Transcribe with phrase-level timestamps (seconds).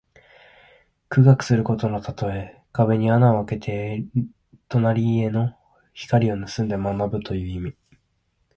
[1.09, 2.59] 苦学することのたとえ。
[2.71, 4.03] 壁に穴をあけて
[4.67, 5.55] 隣家の
[5.93, 7.75] 光をぬすんで学ぶという意味。